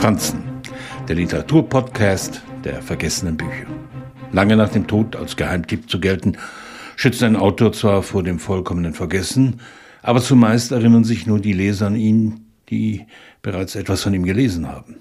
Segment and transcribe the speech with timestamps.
[0.00, 0.44] Franzen,
[1.08, 3.66] der Literaturpodcast der vergessenen Bücher.
[4.30, 6.36] Lange nach dem Tod als Geheimtipp zu gelten,
[6.94, 9.60] schützt ein Autor zwar vor dem vollkommenen Vergessen,
[10.02, 13.06] aber zumeist erinnern sich nur die Leser an ihn, die
[13.42, 14.98] bereits etwas von ihm gelesen haben.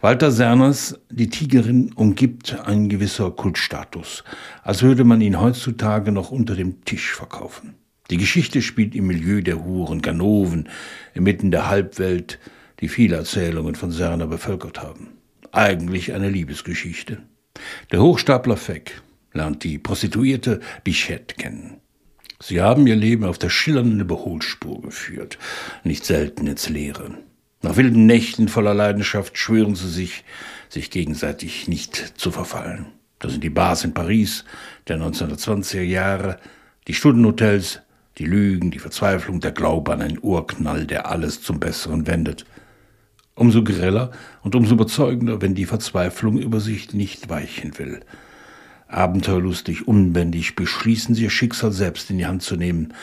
[0.00, 4.22] Walter Serners Die Tigerin umgibt ein gewisser Kultstatus,
[4.62, 7.74] als würde man ihn heutzutage noch unter dem Tisch verkaufen.
[8.10, 10.68] Die Geschichte spielt im Milieu der Huren, Ganoven,
[11.14, 12.38] inmitten der Halbwelt,
[12.80, 15.18] die viele Erzählungen von Serner bevölkert haben.
[15.52, 17.18] Eigentlich eine Liebesgeschichte.
[17.92, 21.80] Der Hochstapler Feck lernt die Prostituierte Bichette kennen.
[22.40, 25.38] Sie haben ihr Leben auf der schillernden Überholspur geführt,
[25.82, 27.16] nicht selten ins Leere.
[27.62, 30.24] Nach wilden Nächten voller Leidenschaft schwören sie sich,
[30.68, 32.86] sich gegenseitig nicht zu verfallen.
[33.18, 34.44] Das sind die Bars in Paris
[34.88, 36.38] der 1920er Jahre,
[36.86, 37.80] die Stundenhotels,
[38.18, 42.44] die Lügen, die Verzweiflung, der Glaube an einen Urknall, der alles zum Besseren wendet.
[43.36, 44.12] Umso greller
[44.42, 48.00] und umso überzeugender, wenn die Verzweiflung über sich nicht weichen will.
[48.86, 52.94] Abenteuerlustig, unbändig beschließen sie ihr Schicksal selbst in die Hand zu nehmen.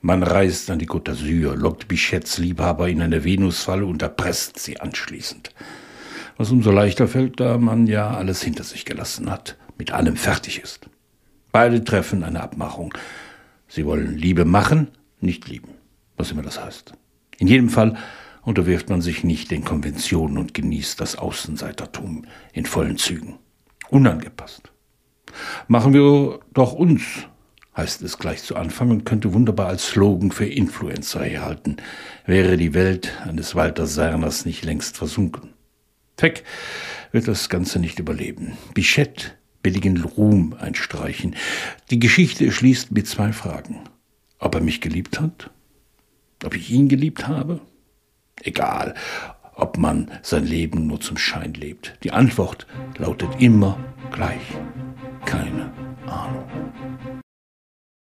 [0.00, 4.80] Man reist an die Côte d'Azur, lockt Bichets Liebhaber in eine Venusfalle und erpresst sie
[4.80, 5.52] anschließend.
[6.36, 10.62] Was umso leichter fällt, da man ja alles hinter sich gelassen hat, mit allem fertig
[10.62, 10.88] ist.
[11.52, 12.94] Beide treffen eine Abmachung.
[13.68, 14.88] Sie wollen Liebe machen,
[15.20, 15.72] nicht lieben,
[16.16, 16.92] was immer das heißt.
[17.38, 17.96] In jedem Fall
[18.42, 23.38] unterwirft man sich nicht den Konventionen und genießt das Außenseitertum in vollen Zügen.
[23.90, 24.70] Unangepasst.
[25.68, 27.02] Machen wir doch uns,
[27.76, 31.76] heißt es gleich zu Anfang und könnte wunderbar als Slogan für Influencer herhalten,
[32.26, 35.50] wäre die Welt eines Walter Serners nicht längst versunken.
[36.16, 36.44] Feck
[37.12, 38.52] wird das Ganze nicht überleben.
[38.74, 39.32] Bichette
[39.62, 41.34] billigen Ruhm einstreichen.
[41.90, 43.80] Die Geschichte schließt mit zwei Fragen.
[44.38, 45.50] Ob er mich geliebt hat?
[46.44, 47.60] Ob ich ihn geliebt habe?
[48.42, 48.94] Egal,
[49.54, 51.96] ob man sein Leben nur zum Schein lebt.
[52.02, 52.66] Die Antwort
[52.96, 53.78] lautet immer
[54.10, 54.40] gleich.